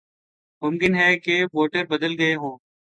[0.61, 2.57] ممکن ہے کہ ووٹر بدل گئے ہوں۔